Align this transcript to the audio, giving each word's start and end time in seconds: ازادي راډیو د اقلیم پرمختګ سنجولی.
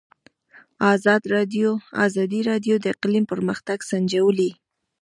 ازادي 2.05 2.39
راډیو 2.49 2.73
د 2.79 2.85
اقلیم 2.95 3.25
پرمختګ 3.31 3.77
سنجولی. 3.89 4.51